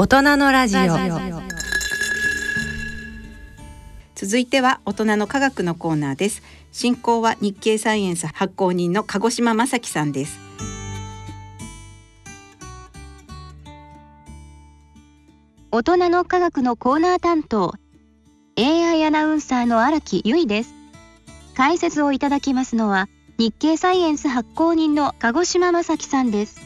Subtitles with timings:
[0.00, 0.80] 大人のラジオ。
[4.14, 6.40] 続いては大人の科学のコーナーです。
[6.70, 10.38] 進行は日経サイエンス発行人の鹿児島正樹さんです。
[15.72, 17.74] 大人の科学のコーナー担当
[18.56, 20.74] AI アナウンサーの荒木由衣です。
[21.56, 26.60] 解説をいただきますのは日経サイエンス発行人の鹿児島正樹さんです。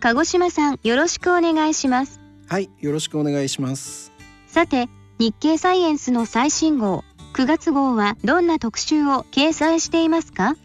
[0.00, 2.17] 鹿児島さんよろしくお願いします
[2.48, 4.10] はいよろしくお願いします
[4.46, 10.56] さて日経サイエンスの最新号9月号はどんな特集を掲載していますか？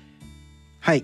[0.80, 1.04] はい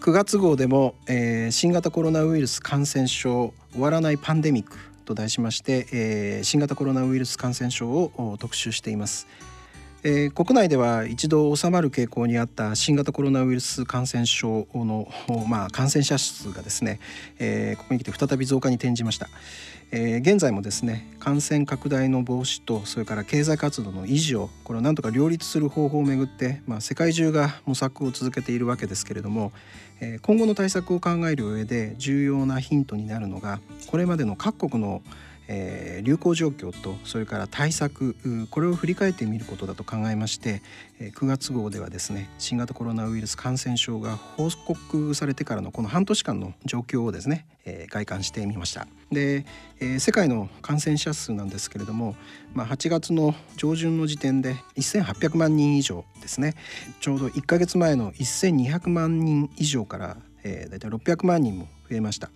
[0.00, 9.28] 9月号でも、えー、新型コロナウイルス感染症終わらないパンデミックと題しまして、えー、新型コロナウイルス感染症を特集しています。
[10.02, 15.08] えー、国内では一度収まる傾向にあった新型コロナウイルス感染症の、
[15.48, 17.00] まあ、感染者数がですね、
[17.38, 19.28] えー、ここに来て再び増加に転じました、
[19.90, 29.52] えー、現在もですね感染拡大の防止とそれから経済活動の維持をこれをなんとか両立する方法をめぐって、まあ、世界中が模索を続けているわけですけれども、
[30.00, 35.02] え、今後の対策を考える上で重要なヒントになるのがこれまでの各国の
[35.48, 38.16] えー、流行状況とそれから対策
[38.50, 40.62] これを振り返ってみることだと考えまして、
[40.98, 49.44] 9月号ではですね新型コロナウイルス感染症が報告されてからのこの半年間の状況をですね、えー、外観してみましたで、
[49.78, 52.16] えー、世界の感染者数なんですけれども、
[52.54, 56.54] まあ、8月の上旬の時点で1800万人以上ですね
[57.00, 62.30] ちょうど1か月前の1200万人以上から、えー、大体600万人も増えました。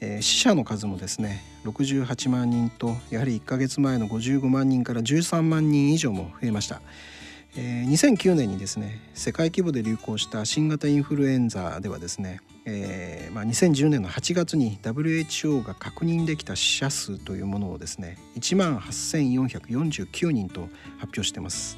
[0.00, 6.80] え、死者の数もですね68万人とやはり1ヶ月前の55万人から13万人以上も増えました。
[7.56, 21.76] えー、2009年にですね世界規模で流行した新型インフルエンザではですね、えーまあ、2010年の8月に WHO が確認できた死者数というものをですね1万8449人と発表してます。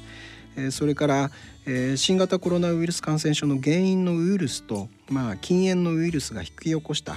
[0.71, 1.31] それから、
[1.95, 7.15] 新型コロナウイルス感染症の原因のウイルスと、まあ、禁煙のウイルスが引き起こした、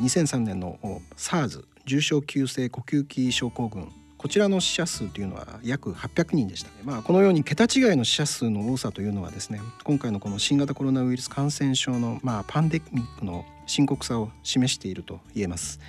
[0.00, 0.78] 2003年の
[1.16, 15.80] SARS 重症急性呼吸器症候群こちらの死者数というのは約800人でした、まあ、このように桁違いの死者数の多さというのはですね今回のこの新型コロナウイルス感染症の、まあ、パンデミックの深刻さを示していると言えます。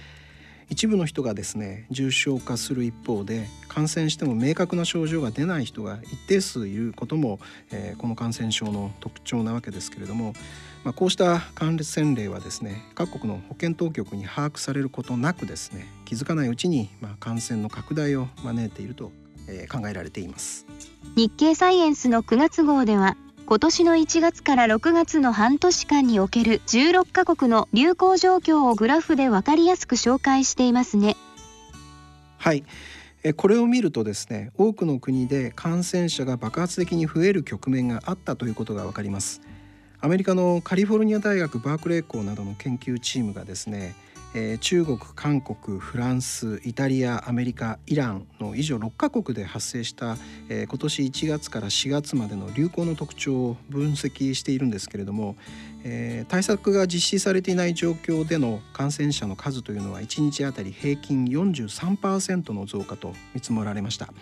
[0.70, 7.40] 一部の人がですね重症化する一方で感染しても明確な症状が出ない人が一定数いることも、
[7.72, 10.34] えー、この感染症の特徴なわけですけれども、
[10.84, 19.12] まあ、こうした感染例はですね各国の保健当局に把握されることなくですね気づかないうちに、まあ、感染の拡大を招いていると、
[19.48, 20.66] えー、考えられています。
[21.16, 31.18] 日経サイエンスの9月号では今年の1月から6月の半年間における16カ国の流行状況をグラフで分かりやすく紹介していますね。
[32.38, 32.64] はい
[33.38, 39.42] これを見るとですね多くの国で感染者が爆発的に増える局面があったということが分かります
[40.02, 43.96] アメリカのカリフォルニア大学バークレー校などの研究チームがですね
[44.36, 50.18] えー、中国韓国フランスイタリアアメリカイランの以上6カ国で発生した、
[50.50, 55.36] えー、今年1月から4月までの流行の特徴を分析しているんですけれども、
[55.84, 64.14] えー、対策が実施されていない状況での感染者の数というのは1日あたり平均43%の増加と見積もられました。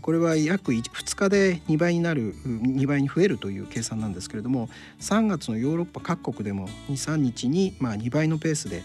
[0.00, 4.68] これは約2日で2倍になる2倍に増えるという計算なんですけれども
[5.00, 8.82] 3月のヨーロッパ各国でも23日にま2倍のペースで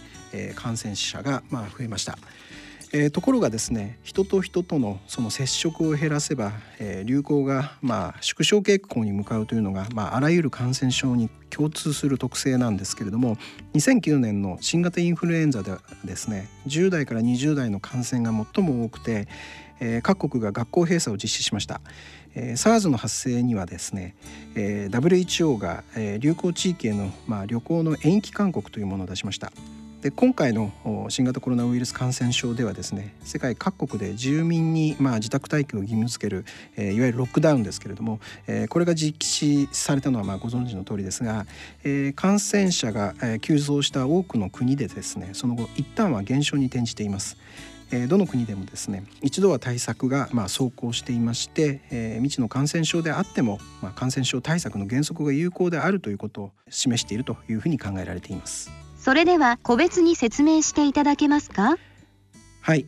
[0.55, 2.17] 感染者がま増えました。
[2.93, 13.37] えー、ところがですね人と人とのその接触を減らせば、えー、流行がまあ縮小傾向に向かうというのが、まあ、あらゆる感染症に共通する特性なんですけれども
[13.73, 19.27] 2009年の新型インフルエンザではですね10代から20代の感染が最も多くて、
[19.79, 21.81] えー、各国が学校閉鎖を実施しました。
[22.35, 24.15] えー、SARS の発生にはですね、
[24.55, 29.51] えー、WHO が、えー、流行地域への、まあ、旅行の延期勧告というものを出しました。
[30.01, 30.71] で今回の
[31.09, 36.45] 新型コロナウイルス感染症ではですね世界各国で住民にまあ自宅待機を義務付ける、
[36.75, 41.47] えー、いわゆるロックダウンですけれども、えー、これが実施されたのはまあご存知の通りですが、
[41.83, 47.37] えー、感染者が急増した多くの国でですねその後一旦は減少に転じています。
[47.91, 58.69] えどの国でもですね一度は対策がまあ走行していまして、えー、未知の感染症であっても、まあ、感染症対策の原則が有効であるということを示しているというふうに考えられています。
[58.97, 61.77] それでは個別に説明していただけますか？
[62.59, 62.85] はい、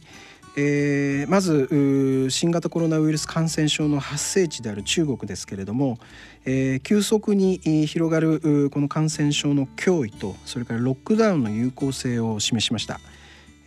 [0.57, 5.97] えー、まず新型コロナウイルス感染症の発生地である中国ですけれども、
[6.43, 12.99] えー、急速に広がるこの感染症の脅威とそれからロックダウンの有効性を示しました。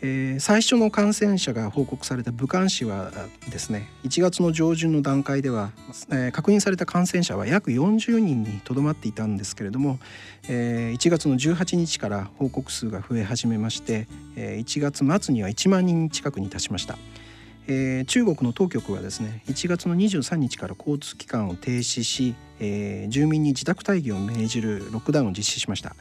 [0.04, 3.12] えー、最初の感染者が報告された武漢市は
[3.48, 5.70] ですね1月の上旬の段階では、
[6.10, 10.00] えー、確認された感染者は約40人にとどまっていたんですけれども、
[10.48, 16.98] えー、1月の18日から報告数が増え始めまして、えー、1月末には1万人近くに達しました。
[17.68, 25.94] えー、中国の当局はですね1月の23日から交通機関を停止し、えー、住民に自宅待機を命じるロックダウンを実施しました。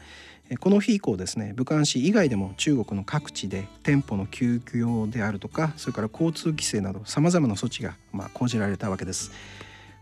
[0.59, 9.31] この日以降ですね武漢市以外でも中国の各地で店舗の休業であるとかそれから交通規制などさまざまな措置がま講じられたわけです。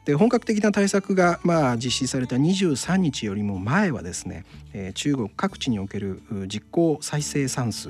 [0.05, 4.43] で本格的な対策がまあ実施された23日よりも前はですね、
[4.73, 7.89] え、中国各地における実効再生産数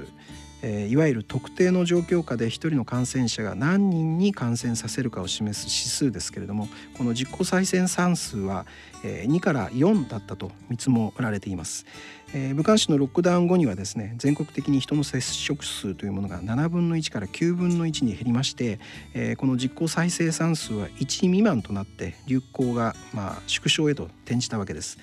[0.62, 6.68] いわゆる特定の状況下で1人の感染者が何人に感染させるかを示す指数ですけれども
[6.98, 8.66] この実効再生産数は、
[9.04, 11.86] えー、2から4だったと見積もられています、
[12.34, 18.80] えー、武漢市のロックダウン後にはですね全国的に人の接触数というものが7分の1から9分の1に減りまして、
[19.14, 24.98] えー、この実効再生産数は1未満となって流行がまあ縮小へと転じたわけです。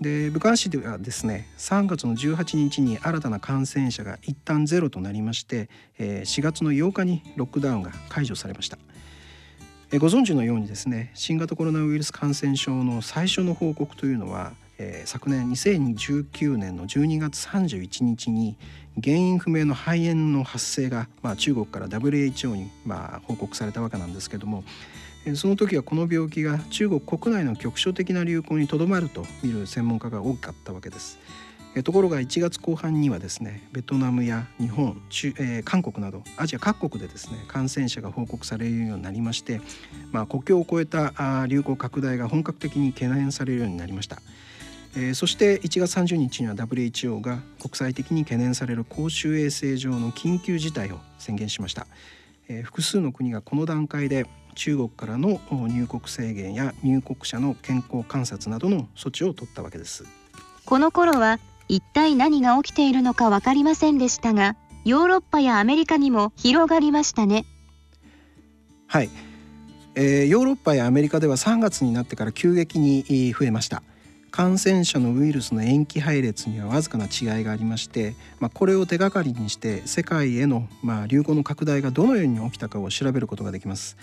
[0.00, 5.68] で武漢市ではですね3月の18日に新たな感染者が一旦ゼロとなりまして、
[5.98, 8.78] 4月の8日にロックダウンが解除されました。
[9.98, 14.54] ご存知のようにですね新型コロナウイルス感染症の最初の報告というのは、
[15.04, 18.56] 昨年2019年の12月31日に
[19.00, 24.64] 原因不明の肺炎の発生が、まあ、中国から WHO に、まあ、報告されたわけなんですけども
[25.36, 31.18] その時はこの病気が中国国内の局所的な流行にとどまると見る専門家が多かったわけです。
[31.84, 39.62] ところが1月後半にはですねベトナムや日本中、えー、韓国などアジア各国でですね感染者が報告されるようになりまして、
[40.10, 44.18] まあ、国境を越えた流行拡大が本格的に懸念されるようになりました。
[44.94, 51.86] えー、そして1月30日には WHO が国際的に懸念される公衆衛生上の緊急事態を宣言しました、
[52.48, 60.04] えー、複数の国がこの段階で中国からの入国制限や入国者の健康観察などの措置を取ったわけです。
[60.64, 61.38] この頃は
[61.68, 67.44] 一体何が起きているのか分かりませんでしたがヨーロッパやアメリカにも広がりましたね。
[68.86, 69.10] はい、
[69.94, 73.82] えー、ヨーロッパやアメリカでは3月になってから急激に増えました。
[74.32, 83.98] 感染者のウイルスの塩基配列にはわずかな違いがありまして、まあ、これを手がかりにして世界へのまあ流行の拡大がどのように起きたかを調べることができます。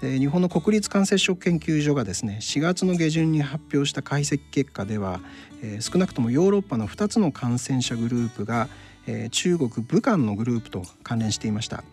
[0.00, 5.20] で日本の国立感染症研究所がですね4月の下旬に発表した解析結果では、
[5.62, 8.68] え、少なくともヨーロッパの2つの感染者グループが、
[9.06, 11.84] え、中国武漢のグループと関連していました、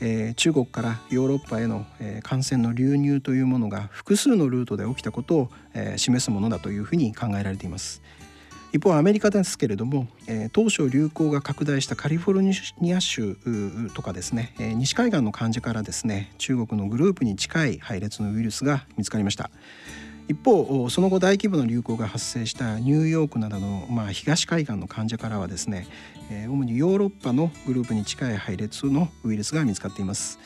[0.00, 8.00] え、中国からヨーロッパへの、え、感染の流入というものが複数のルートで起きたことを、え、示すものだというふうに考えられています。
[8.72, 12.42] 一方アメリカですけれども、えー、当初流行が拡大したカリフォル
[12.80, 13.36] ニア州
[13.94, 19.50] とかですね、えー、西海岸の患者からですね中国のグループに近い配列のウイルスが見つかりました。
[20.28, 25.88] 一方その後大規模な流行が発生したニューヨークなどの、まあ、東海岸の患者からはですね、
[26.30, 30.38] えー、主にヨーロッパのグループに近い配列のウイルスが見つかっています。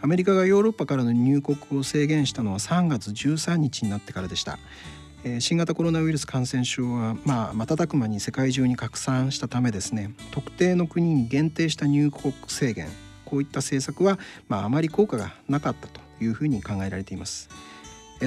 [0.00, 4.58] アメリカがヨーロッパからの入国を制限したのは3月13日になってからでした。
[5.24, 12.88] え新型コロナウイルス感染症は、まあ、瞬く間に世界中に拡散したためですね特定の国に限定した入国制限
[13.24, 14.18] こういった政策は、
[14.48, 17.48] まあ、あまり効果がなかったというふうに考えられています。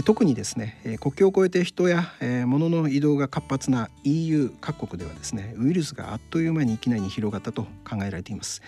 [0.06, 2.14] 特にですね国境を越えて人や
[2.46, 8.62] 物の移動が活発な EU 各国ではですねウイルスがあっという間に域内に広がったと考えられています。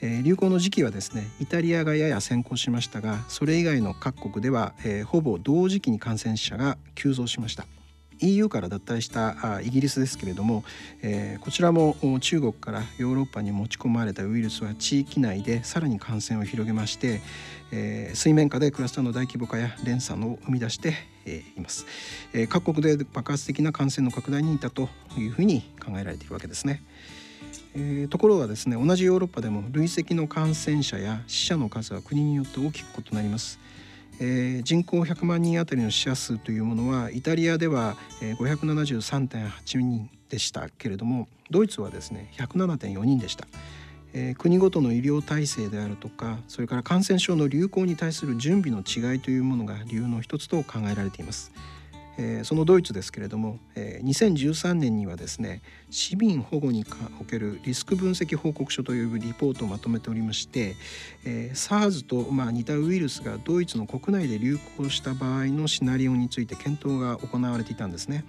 [0.00, 7.66] えー、流行の時期はですねイタリアがやや先行しましたがそれ以外の各国では、えー、ほぼ同時期に感染者が急増しました
[8.20, 10.64] EU から脱退したあイギリスですけれども、
[11.02, 17.20] えー、こちらも中国からヨーロッパに持ち込まれたウイルスは地域内でさらに感染を広げまして、
[17.72, 20.94] えー、水面下でクラスターの大規模化や連鎖を生み出して、
[21.26, 21.86] えー、います、
[22.32, 26.82] えー、各国で爆発的な感染の拡大にいたというふうに考えられているわけですね。
[27.74, 33.58] えー、ところがですね同じヨーロッパでも累積の感染者や死者の数は国によって大きく異なります。
[34.20, 43.46] えー、人口100万人あたりの死者数というものはイタリアでは、えー、573.8人でしたけれどもドイツはですね107.4人でした、
[44.12, 51.52] えー、国ごとの医療体制であるとかそれから感染症の流行に対する準備の違いというものが理由の一つと考えられています。
[52.18, 56.84] えー、そのドイツですけれども、えー、2013年にはですね市民保護に
[57.20, 60.74] おけるリスク分析報告書というリポートをまとめておりまして、
[61.24, 68.24] えー、SARS とまあ似たウイルスがドイツの国内で流行した場合のシナリオについて検討が行われていたんですね。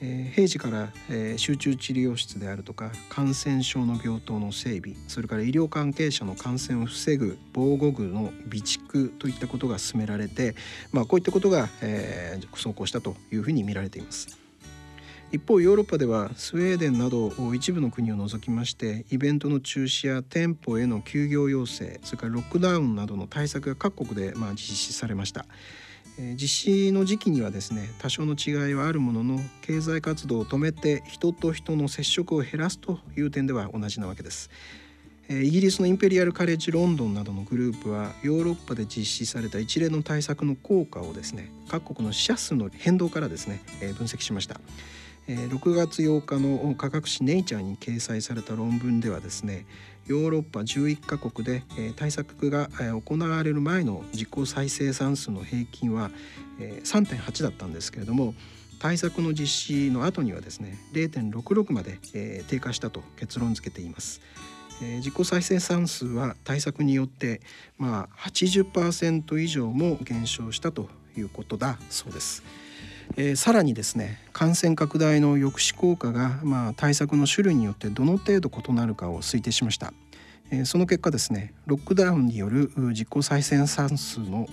[0.00, 10.54] えー、平時から、えー、集中治療室であるとか感染症の病棟の整備それから医療関係者の感染を防ぐ防護具の備蓄といったことが進められて、
[10.92, 14.46] まあ、こういったことが、えー、走行したというふうに見られています。
[15.32, 25.46] 一方ヨーロッパではスウェーデンなど一部の国を除きましてイベントの中止や店舗への休業要請それからロックダウンなどの対策が各国でまあ実施されました。
[26.18, 34.50] 実施の時期にはですね多少の違いはあるものの経済活動を止めて人と人の接触を減らすという点では同じなわけです。
[35.28, 44.60] イギリスのインペリアル・カレッジ・ロンドンなどのグループはヨーロッパで実施された一連の対策の効果をですね各国の死者数の変動からですね分析しました。
[45.26, 49.66] 6月8日の科学誌「ネイチャー」に掲載された論文ではですね
[50.06, 51.62] ヨーロッパ11カ国で
[51.96, 52.68] 対策が
[53.04, 56.10] 行われる前の実効再生産数の平均は
[56.58, 58.34] 3.8だったんですけれども
[58.78, 61.98] 対策の実施の後にはですね0.66まで
[62.46, 64.20] 低下したと結論付けています。
[64.98, 67.40] 自己再生産数は対策によって
[67.78, 72.42] まあ80%以上も減少したということだそうです。
[73.16, 79.92] えー、さらにですね感染拡大の抑止効果が、まあ、対策の種類によってどの程度異なるかを推定しました。
[80.50, 84.46] えー、その結果ですねロックダウンによる実効再生産数の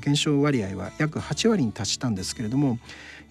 [0.00, 2.78] 減少割合は約8割に達したんですけれども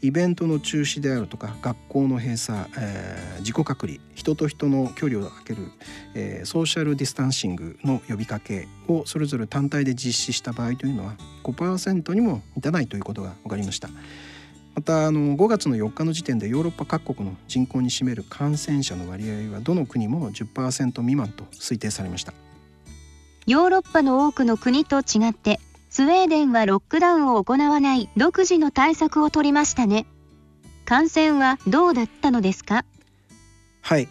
[0.01, 5.71] イベントの中止であるとか学校の閉鎖、えー、自己隔離人と人の距離を空ける、
[6.13, 13.89] えー、ソーシャルディスタンシングの呼びかけをそれぞれ単体で実施した場合というのは5%にも満たないということが分かりました。
[14.75, 22.33] またあの5月の4日の時点でヨーロッパ各国の人口に占める感染者の割合はどの国も10%未満と推定されました。
[23.45, 25.59] ヨーロッパの多くの国と違って
[25.89, 30.05] スウェーデンはロックダウンを行わない独自の対策を取りましたね。
[30.85, 32.85] 感染はどうだったのですか？
[33.81, 34.07] はい。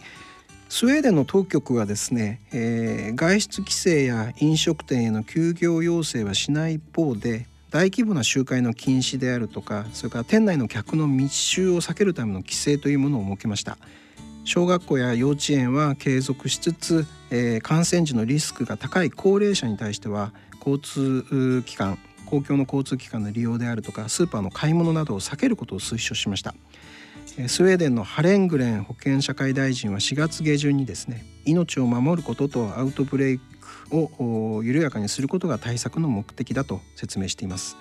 [0.69, 13.79] スウェーデンの当局はですね、えー、外出規制や飲食店への休業要請はしない一方で大規模な集会の禁止であるとかそれから店内の客の密集を避けるための規制というものを設けました。
[14.45, 26.55] 小学校や幼稚園は継続しつつ、えー、感染時のリスクが高い高齢者に対しては交通機関公共の交通機関の利用であるとかスーパーの買い物などを避けることを推奨しました。
[27.47, 33.58] スウェーデンのハレングレン保健社会大臣は4月下旬にですね命を守ることとアウトブレイク
[33.91, 37.77] を緩やかにすることが対策の目的だと説明しています。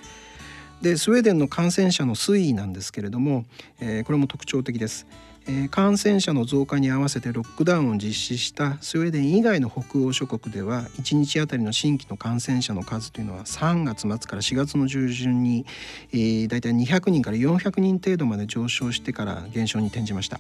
[0.82, 3.46] でスウェーデンの感染者の推移なんですけれども、
[3.80, 5.08] えー、これも特徴的です、
[5.48, 15.66] えー、感染者の増加に合わせてロックダウンを実施したスウェーデン以外の北欧諸国では1日あたりの新規の感染者の数というのは3月末から4月の中旬に、
[16.12, 20.40] えー、だいたい200人から400人程度まで上昇してから減少に転じました。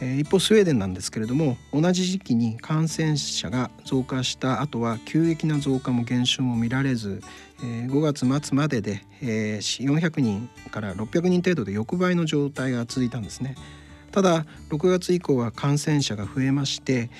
[0.00, 7.22] 一方スウェーデンなんですけれども同じ時期に感染者が増加した後は急激な増加も減少も見られず
[7.60, 13.54] 5月末までで400人から600人程度で横ばいの状態が続いたんですね。
[14.10, 17.10] ただ6月以降は感染者が増えまして、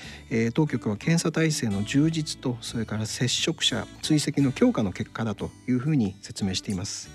[0.54, 7.11] 当局は検査体制の充実とそれから接触者追跡の強化の結果だというふうに説明しています。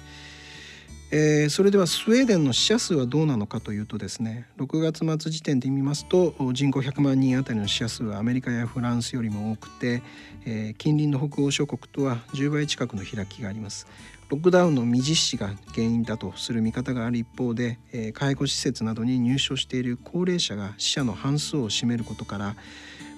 [1.11, 10.03] えー、それではスウェーデンの死者数はどうなのかというとですね6月末時点で見ますと人口100万人あたりの死者数はアメリカやフランスよりも多くて、
[10.45, 13.87] えー、近隣の北欧諸国とは10倍近くの開きがあります
[14.29, 22.55] ロックダウンの未実施が原因だとする見方がある一方で、えー、介護施設などに入所している高齢者が死者の半数を占めることから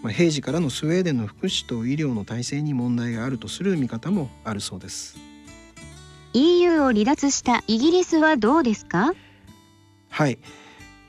[0.02, 5.31] まあ、平時からのスウェーデンの福祉と医療の体制に問題があるとする見方もあるそうです。
[6.34, 9.14] EU を離脱したイギリスはどうですか？
[10.10, 10.38] はい。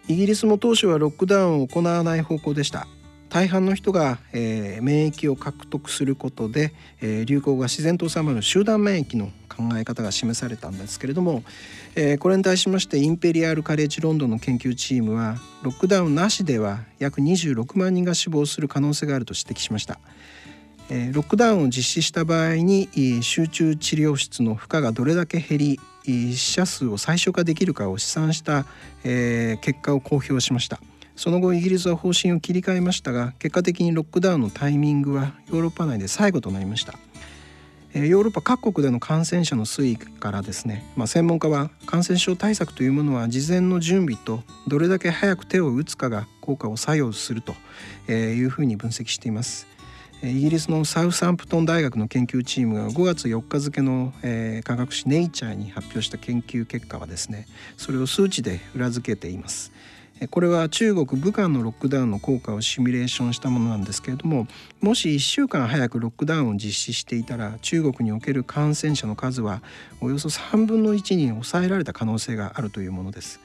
[0.08, 2.88] イギリスも当初はロックダウンを行わない方向でした。
[3.28, 11.42] 大半の人が、えー、免疫を獲得することで、えー、流行が自然と収まる集団免疫の考え方が示されたんですけれども、
[11.94, 19.98] えー、これに対しましてインペリアル・カレッジ・ロンドンの研究チームはロックダウンなしでは約26万人が死亡する可能性があると指摘しました。
[21.12, 28.66] ロックダウンを実施した場合に集中治療室の負荷がどれだけ減り死者数を最小化できるかを試算した
[29.02, 30.80] 結果を公表しました。
[31.16, 36.98] その後イギリスは方針を切り替えましたが結果的にロックダウンのタイミングはヨーロッパ内で最後となりました。
[37.94, 47.54] ヨーロッパ各国での感染者の推移からですね、まあ、専門家は感染症対策というものは事前の準備とどれだけ早く手を打つかが効果を作用すると
[48.10, 49.71] いうふうに分析しています。
[50.24, 59.72] イギリスのサウサンプトン大学の研究チームが5月4日付の、えー、科学誌「ネイチャー」に発表した研究結果はですねそれを数値で裏付けています。
[60.30, 64.46] これは中国武漢のロックダウンの効果をシミュレーションしたものなんですけれども
[64.80, 69.62] もし1週間早くロックダウンを実施していたら中国における感染者の数は
[70.00, 73.40] およそ3分の1に抑えられた可能性があるというものです。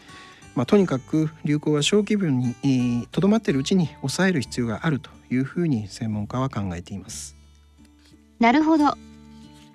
[0.54, 7.36] まあ、とにかく流行は小規模にとどまっているうちに抑える必要があるというふうに専門家は考えています。
[8.40, 8.98] なるほど。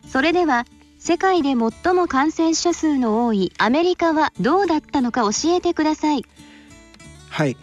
[0.08, 0.66] それでは
[0.98, 6.24] 世界で最も感染者数の多いアメリカはどうだったのか教えてください。
[7.28, 7.56] はい。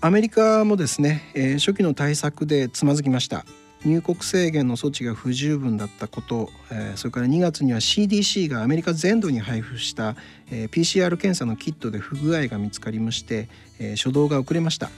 [0.00, 3.44] アメリカもですね、えー、初期の対策でつまずきました。
[3.84, 10.16] 入国制限の措置が不十分だったこと、えー、それから2月には CDC がアメリカ全土に配布した、
[10.50, 14.90] えー、PCR 検査のキットで不具合が見つかりまして、えー、初動が遅れました、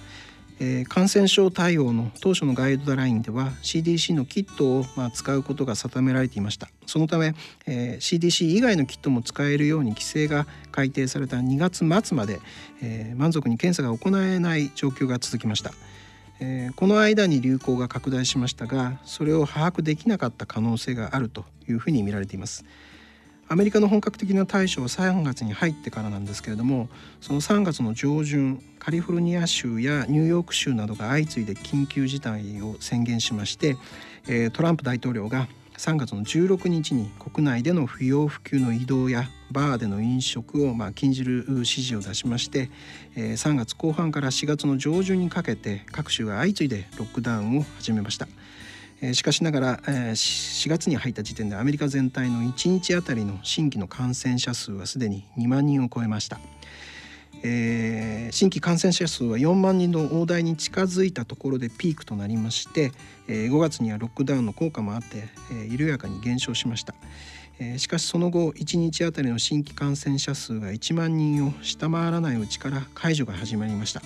[0.61, 6.68] えー、感染症対応の当初のガイドラインでは CDC のキットを、まあ、使うことが定められていました。
[6.87, 7.35] そのため、
[7.66, 12.40] えー、CDC 以外のキットも使えるように規制が改定された2月末まで、
[12.82, 15.73] えー、満足に検査が行えない状況が続きました。
[16.40, 22.64] えー、この間に流行が拡大しましたがそれを把握できなかった可能性があるというふうに見られています。
[23.52, 26.88] アメリカの本格的な対処は3月に入ってからなんですけれども
[27.21, 33.76] その3月の上旬カリフォルニア州やニューヨーク州などが相次いで緊急事態を宣言しまして、
[34.54, 42.71] トランプ大統領が3月の16日に国内での不要不急の移動やバーでの飲食をま禁じる指示を出しまして、
[43.16, 48.26] 3月後半から4月の上旬にかけて各州が相次いでロックダウンを始めました。
[49.12, 56.38] しかしながら4月に入った時点でアメリカ全体の1日あたりの新規の感染者数はすでに2万人を超えました。
[57.44, 62.92] えー、新規感染者数は4万人の大台に近づいたところでピークとなりまして、
[63.26, 66.94] え、5月にはロックダウンの効果もあって、え、緩やかに減少しました、
[67.59, 74.02] え、しかしその後1日あたりの新規感染者数が1万人を下回らないうちから解除が始まりました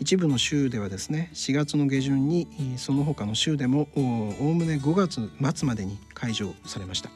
[0.00, 7.10] 一部の州ではですね4月の下旬にその他の州でもおおむね5月末までに解除されました。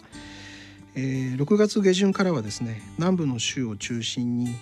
[0.97, 4.55] えー、6月下旬からはですね南部の州を中心に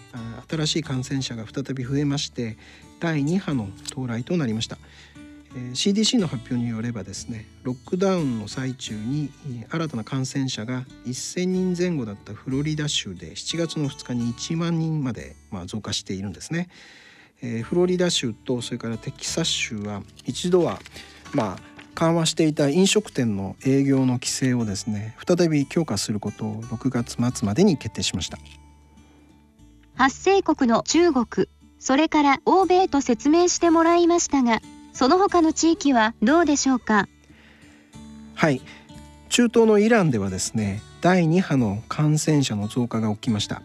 [0.48, 2.56] 新しい感染者が再び増えまして
[3.00, 4.78] 第2波の到来となりました、
[5.54, 9.30] えー、CDC の発表によればですねロックダウンの最中に
[9.68, 16.70] 新たな感染者が1000人前後だったフロリダ州で7月の2日に1万人まで、まあ、増加しているんですね、
[17.42, 20.78] えー、フロリダ州とそれからテキサス州は一度は
[21.34, 28.38] まあ緩和していた飲食店の営業の規制をですね再び強化することを6月末までに決定しました。
[29.94, 34.60] 発生国の中国それから欧米と説明してもらいましたが
[34.92, 37.08] その他の地域はどうでしょうか？
[38.34, 38.62] はい。
[39.28, 43.62] 中東のイランではですね第2波の感染者の増加が起きました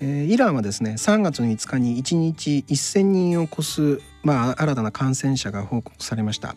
[0.00, 6.56] えイランはですね3月の5日に1日1000人を超す、まあ、新たな感染者が報告されました。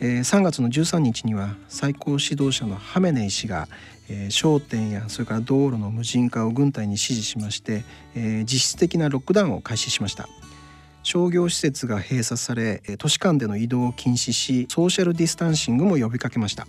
[0.00, 3.66] えー、3月の13日には最高指導者のハメネイ氏が、
[4.08, 7.82] えー、商店やそれから道路の無人化を軍隊に指示しまして、
[8.14, 10.28] えー、実質的なロックダウンを開始しました。
[11.02, 16.66] 商業施設が閉鎖され都市間での移動を禁止しソーシャルディスタンシングも呼びかけました、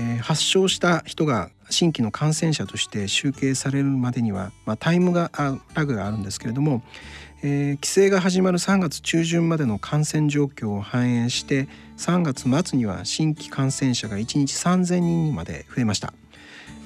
[0.00, 5.30] えー、発症した人が新規の感染者として集計されるまでには、まあ、タイムが
[5.74, 6.82] ラグがあるんですけれども、
[7.42, 16.14] えー、規制が始まる3月中旬までの感染状況を反映して3月末には新規感染者が1日3,000人にまで増えました。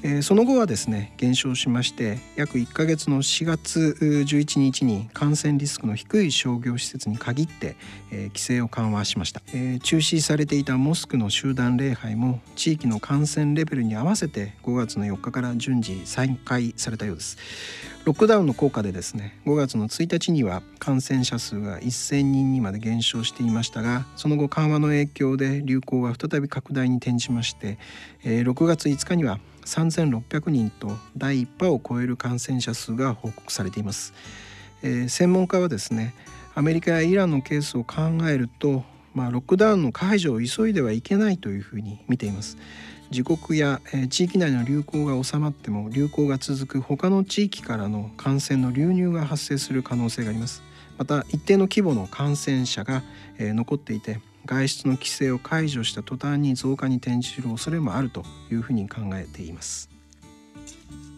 [0.07, 7.75] えー、その後はですね減少しまして約1ヶ月の4月11日に感染リスクの低い商業施設に限って、
[8.12, 17.38] えー、規制を緩和しました、えー、中止されていたモスクの集団礼拝も地域の感染レベルに合わせて5月の4日から順次再開されたようです。
[18.05, 27.79] ロックダウンの効果でですね5月の1日には感染者数が1000人にまで減少していましたがその後緩和の影響で流行は再び拡大に転じまして、
[28.23, 34.12] えー、6月5日には3600人と第1波を超える感染者数が報告されています、
[34.83, 36.14] えー、専門家はですね
[36.55, 42.59] アメリカやイランのケースを考えるとまあ、ロックダウンの解除を急いではいけないというふうに見ています。
[43.11, 50.62] 自国や、えー、地域内の流行が収まっても流行が続く他の地域からの感染の流入が発生する可能性があります。
[50.98, 53.03] また一定の規模の感染者が、
[53.38, 59.90] えー、残っていて外出の規制を解除した途端に増加に転じる恐れもあるというふうに考えています。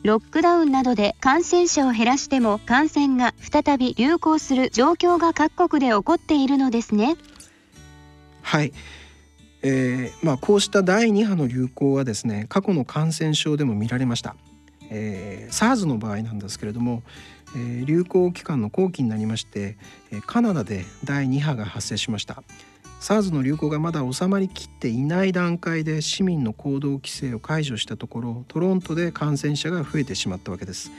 [0.03, 7.17] ロックダウンなどで感染者を減らしても感染が再び流行する状況が各国で起こっているのですね。
[8.43, 8.73] はい。
[9.63, 14.37] えー、まあ、こうした第2波の流行はですね過去の感染症でも見られました、
[14.91, 17.03] えー、SARS の場合なんですけれども、
[17.57, 19.77] えー、流行期間の後期になりまして
[20.27, 22.45] カナダで第2波が発生しました
[23.01, 30.91] SARS の流行がまだ収まりきっていない段階で市民の行動規制を解除したところトロントで感染者が増えてしまったわけです。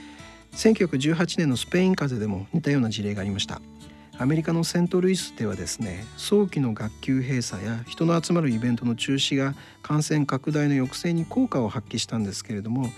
[0.52, 3.60] 1918年のスペイン風邪でも似たような事例がありました。
[4.20, 12.90] アメリカのセントルイスではですね早期の学級閉鎖や人の集まるイベントの中止が感染拡大の抑制に効果を発揮したんですけれども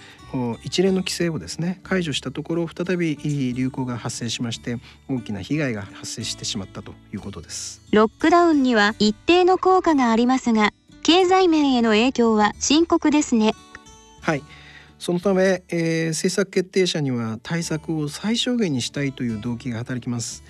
[0.65, 4.79] 一連の規制をですね解除したところ再び流行が発生しまして
[5.09, 7.83] 大きな被害が発生してしまったということです。
[7.93, 13.53] ロックダウンには一定の効果がありますが経済面への影響は深刻ですね
[14.23, 14.43] はい
[15.01, 20.45] そのため、えー、政策決定者には対策を最小限にしたいという動機が働きます。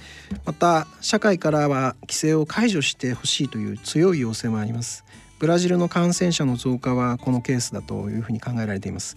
[0.45, 5.05] また社会からは規制を解除してほしいという強い要請もあります。
[5.39, 9.17] ブラジルの感染者の増加はこのケースだというふうに考えられています、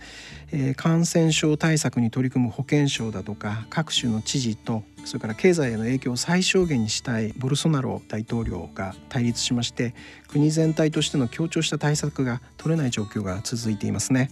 [0.53, 9.93] えー、感染症対策に取り組む保健省だとか各種の知事とそれから経済への影響を最小限にしたいボルソナロ大統領が対立しまして
[10.29, 14.29] 国全体としての強調した対策が取れない状況が続いていますね。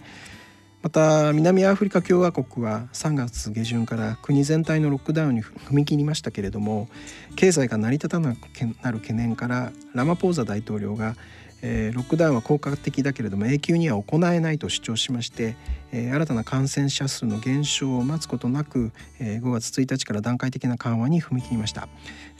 [0.82, 6.88] また南アフリカ共和国は3月下旬から国全体のロックダウンに踏み切りましたけれども
[7.36, 8.38] 経済が成り立たなく
[8.82, 11.14] なる懸念からラマポーザ大統領が、
[11.62, 15.54] えー、ロックダウンは効果的だけれども永久には行えないと主張しまして、
[15.92, 18.90] えー、新たな感染者数の減少を待つことなく、
[19.20, 21.86] えー、5月1日から段階的な緩和に踏み切りました、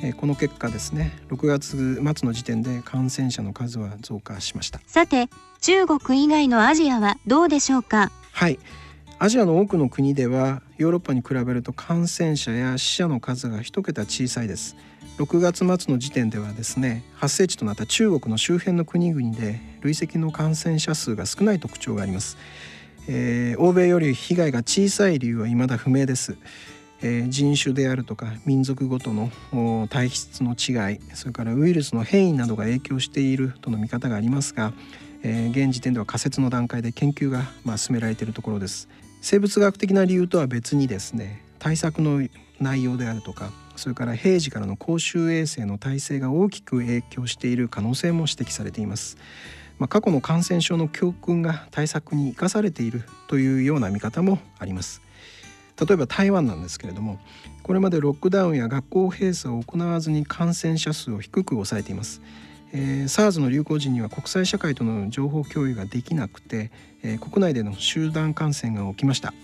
[0.03, 4.81] えー、この結果ですね6月末の時点で感染者の数は増加しました。
[4.89, 5.29] さて
[5.61, 8.11] 中国以外のアジアはどうでしょうか？
[8.33, 8.59] はい。
[9.19, 14.77] アジアの多くの国ではヨーロッパに比べると感染者や死者の数が一桁小さいです。
[15.19, 22.39] 6月末の時点ではですね発生地となった中国の周辺の国々で累積の感染者数が少ない特徴があります、
[23.09, 26.37] えー、欧米より被害が小さい理由は未だ不明です、
[27.03, 29.31] えー、人種であるとか民族ごとの
[29.89, 34.73] 体質の違いそれからウイルスの変異などが影響しているとの見方がありますが
[35.23, 38.89] えー、現時点では仮説の段階で研究が、まあ、進められているところです。
[39.21, 42.27] 生物学的な理由とは別にですね対策の
[42.61, 49.17] 内容であるとかそれから平時からの公衆衛生の体制が大きく影響している可能性も指摘されています、
[49.79, 55.03] まあ、過去の感染症の教訓が対策に生かされているというような見方もあります。
[55.81, 57.19] 例えば台湾なんですけれども
[57.63, 62.21] これまでロックダウンや学校閉鎖を行わずに感染者数を低く抑えています。
[62.75, 66.71] えー、SARS の流行時には国際社会との情報共有ができなくて、
[67.03, 69.35] えー、国内での集団感染が起きました、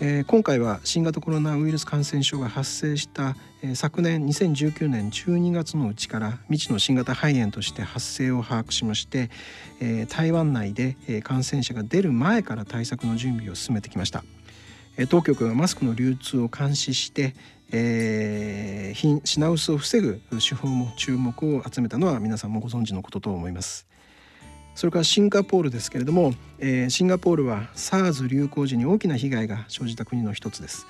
[0.00, 9.30] えー、今回は新型コロナウイルス感染症が発生した、え、昨年2019年12月のうちから未知の新型肺炎として発生を把握しまして、
[9.80, 14.24] え、台湾内で、え、感染者が出る前から対策の準備を進めてきました。
[15.08, 17.34] 当局がマスクの流通を監視して、
[17.72, 23.86] えー、品薄を防ぐ手法も注目を集めたのは皆さんもご存知のことと思います。
[24.74, 30.86] それからシンガポールですけれども、えー、シンガポールは SARS 流行時に大きな被害が生じた国の一つです。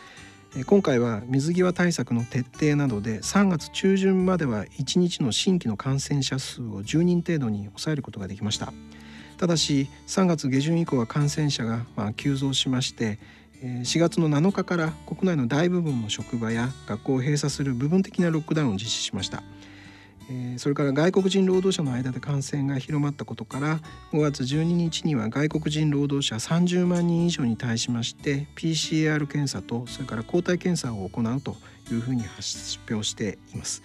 [0.67, 8.73] 今回は水際対策の徹底などで3月中旬までは1日の新規の感染者数を10人程度に抑えることができました。
[9.39, 13.19] ただし3月下旬以降は感染者がま急増しまして
[13.63, 19.43] 4月の7日から国内の大部分の職場や学校を閉鎖する部分的なロックダウンを実施しました。
[20.57, 23.81] それから外国人労働者の間で感染が広まったことから
[24.13, 31.57] 5月12日には外国人労働者30万人以上に対しまして PCR 検査とそれから抗体検査を行うと
[31.91, 33.83] いうふうに発表しています。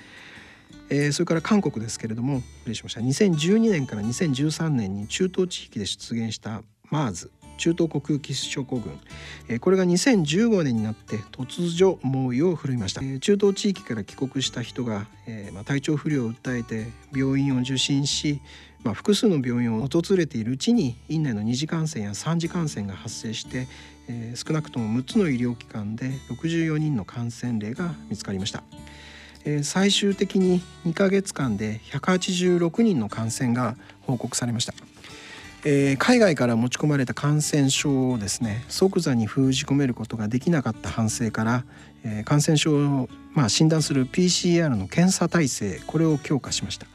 [0.89, 3.01] えー、それから韓国ですけれども失礼しました。
[3.01, 6.61] 2012年から2013年に中東地域で出現した
[6.91, 8.99] MERS 中東国空基諸国軍、
[9.49, 18.39] えこれが2015年になって突如猛威を振るいました、え中東地域から帰国した人が、えま体調不良を訴えて病院を受診し、
[18.83, 23.67] まあ、複数の病院を訪れているうちに院内の二次感染や三次感染が発生して、
[24.07, 28.63] え少なくとも6つの医療機関で64人の感染例が見つかりました。
[29.63, 34.73] 最終的に2ヶ月間で186人の感染が報告されました。
[35.65, 41.65] えー、海外から持ち込まれた感染症をですね即座に封じ込めることができなかった反省から、
[42.03, 46.87] えー、感染症を、まあ、診断する PCR の検査体制これを強化しました。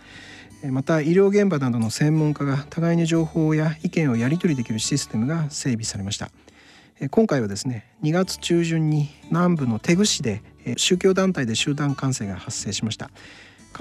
[0.70, 6.31] また医療現場などの専門家が互いに情報や意見をやり取りできるシステムが整備されました
[7.11, 10.42] 今回はですね2月中旬に南部のテグ市で
[10.77, 13.11] 宗教団体で集団感染が発生しました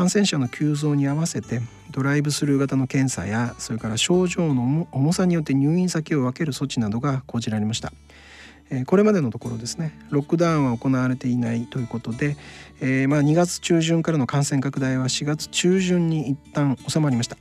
[0.01, 1.61] 感染者の急増に合わせて
[1.91, 7.93] ドライブスルー型の検査やそれから症状の重さによって入院先を分ける措置などが講じられました。
[8.87, 12.35] これまでのところですねロックダウンは行われていないということで、
[12.79, 17.37] えー、まあ2月中旬からの感染拡大は4月中旬に一旦収まりました。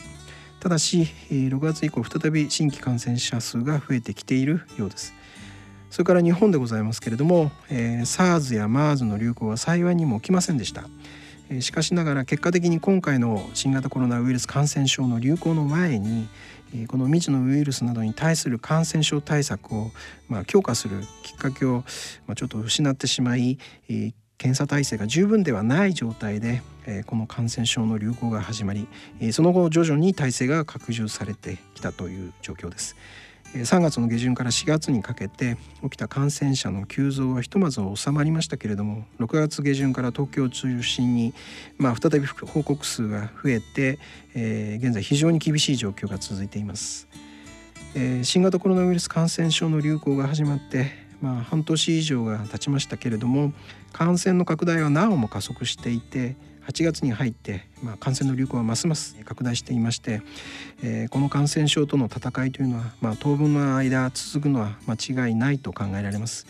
[0.61, 5.14] ただし6月以降再び新規感染者数が増えてきているようです。
[5.88, 10.85] それから日本でございますけれども、えー、SARS や MERS の流行は幸いにも起きませんでした。
[11.59, 16.29] しかしながら結果的に今回の新型コロナウイルス感染症の流行の前に
[16.87, 19.91] この未知のウイルスなどに対する感染症対策を
[20.29, 21.83] ま強化するきっかけを
[22.37, 23.59] ちょっと失ってしまい
[24.39, 26.63] 検査体制が十分ではない状態で
[27.07, 28.87] この感染症の流行が始まり
[29.33, 32.97] その後徐々に体制が拡充されてきたという状況です。
[33.55, 41.35] 3月の下旬から4月にかけて起きた感染者の急増はひとまず収まりましたけれども6月下旬から東京を中心に、
[41.77, 43.99] まあ、再び報告数が増えて、
[44.37, 47.09] えー、現在非常に厳しい状況が続いています、
[47.97, 53.53] えー、新型コロナウイルス感染症の流行が始まってまあ、半年以上が経ちましたけれども
[53.93, 56.35] 感染の拡大はなおも加速していて
[56.71, 60.23] 8月に入って、まあ、感染の流行はますます拡大していまして、
[60.85, 66.47] えー、この感染症との戦いというのは、まあ、当分の間続くのは間違いないと考えられます。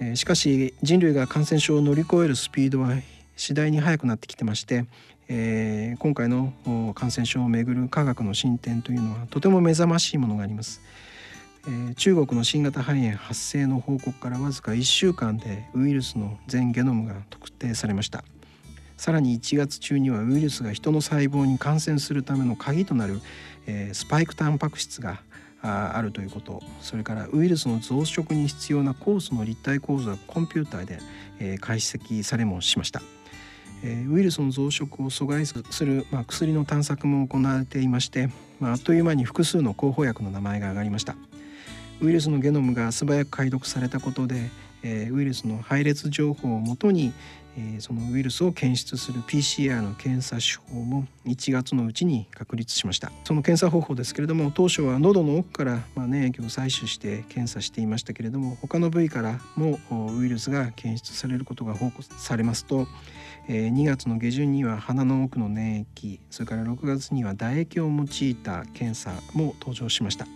[0.00, 2.92] えー、しかし人類が感染症を乗り越えるスピードは
[3.36, 4.84] 次第に速くなってきてまして、
[5.28, 6.52] えー、今回の
[6.94, 10.82] 感染症をめぐる科学の進展というのはとても目覚ましいものがあります。
[11.66, 18.24] え中国の新型肺炎発生の報告からわずか1週間でウイルスの全ゲノムが特定されました。
[18.98, 23.20] さらに1月中にはウイルスが人の細胞に感染するための鍵となる、
[23.66, 25.20] えー、スパイクタンパク質が
[25.62, 30.98] あるということそれからウイルスの増殖に必要な酵素の立体構造がコンピューターで、
[31.38, 33.00] えー、解析されもしました。
[33.84, 41.14] えー、ウイルスの増殖を阻害する、まあ、薬の探索も行われていまして、まあ、あっという間に複数の候補薬の名前が挙がりました
[42.00, 44.50] ウイルスのゲノムが素早く解読されたことで、
[44.82, 47.12] えー、ウイルスの配列情報をもとに、
[47.58, 53.10] えそのウイルスを検出する PCR の検査手法も1月のうちに確立しました。
[53.24, 59.78] その検査方法ですけれども当初は喉の奥からま粘液を採取して検査していましたけれども他の部位からも
[60.16, 62.86] ウイルスが検出されることが報告されますと
[63.48, 70.26] 2月の下旬には鼻の奥の粘液それから6月には唾液を用いた検査も登場しました。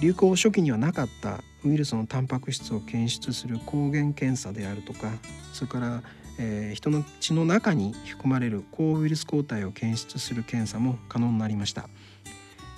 [0.00, 5.10] 流行初期にはなかったウイルスのタンパク質を検出する抗原検査であるとか
[5.52, 6.02] それから
[6.38, 11.88] えー、人の血の中に含まれる抗ウイルス抗体を検出する検査も可能になりました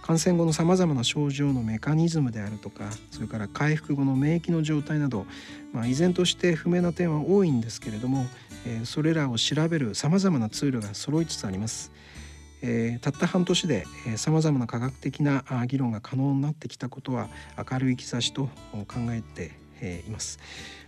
[0.08, 5.26] 感染後のさまざまな症状のメカニズムであるとかそれから回復後の免疫の状態など、
[5.74, 8.24] まあ、依然として不明な点は多いんですけれども、
[8.66, 11.92] えー、それらを調べるさまざまなツールが揃いつつあります。
[12.62, 17.28] えー、たった半年でさまざまな科学的な議論が可能になってきたことは
[17.70, 20.38] 明るい兆しと考えてえいます。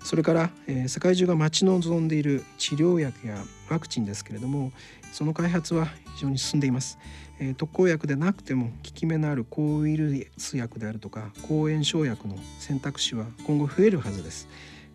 [0.03, 4.72] それから、え世界中が待ち望んでいる治療薬やワクチンですけれども
[5.12, 6.98] その開発は非常に進んでいます、
[7.38, 14.48] え特効薬でなくても効き目のある抗ウイルス薬であるとか抗炎症薬の選択肢は今後増えるはずです。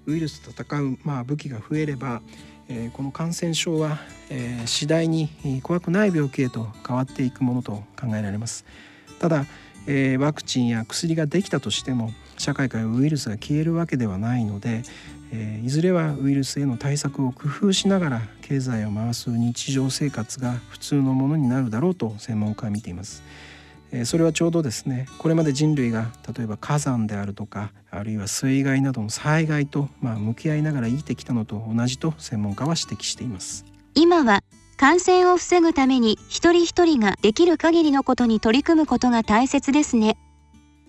[0.08, 2.22] ウイルスと戦う、まあ、武器が増えれば、
[2.68, 3.98] えこの感染症は、
[4.30, 5.30] え次第に
[5.64, 8.66] 怖くない病気へと変わっていくものと考えられます。
[9.20, 9.46] ただ、
[9.88, 14.84] えワクチンや薬ができたとしても社会からウイルスが消えるわけではないので、
[15.32, 23.24] えー、いずれはウイルスへの対策を工夫しながら経済を回す日常生活が普通のものになるだろうと専門家は見ています。
[24.04, 34.44] それはちょうどですねこれまで人類が例えば火山であるとかあるいは水害などの災害とまあ向き合いながら生きてきたのと同じと専門家は指摘しています今は
[34.76, 40.18] 感染を防ぐために一人一人ができる限りのことに取り組むことが大切ですね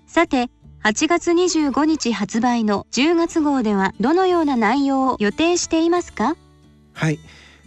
[0.08, 0.50] さて
[0.82, 6.36] 8月25日発売の10月号ではどのような内容を予定していますか？
[6.92, 7.18] はい、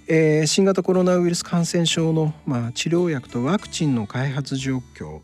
[0.08, 5.20] えー、新型コロナウイルス感染症の、まあ、治療薬とワクチンの開発状況、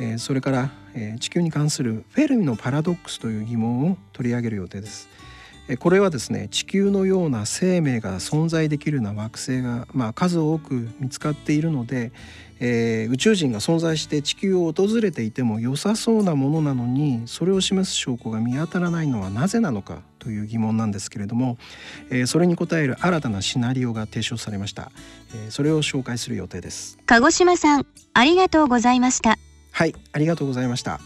[0.00, 5.08] えー、それから、えー、地球に関するフェルミのパラドックスという疑問を取り上げる予定です。
[5.78, 12.12] これはですね地球のような生命が存在できるような惑星が、まあ、数多く見つかっているので、
[12.60, 21.56] えー、宇宙人が存在して地球を訪れていても良さそうなものなのにそれを示す証拠が見当たらないのはなぜなのかという疑問なんですけれども、
[22.10, 24.90] えー、それに答える新たなシナリオが提唱されました、
[25.34, 26.98] えー、それを紹介する予定です。
[27.06, 29.38] 鹿児島さんありがとうございました。
[29.72, 31.00] はいありがとうございました